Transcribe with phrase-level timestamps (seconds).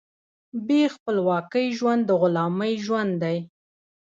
[0.67, 3.37] بې خپلواکۍ ژوند د غلامۍ ژوند دی.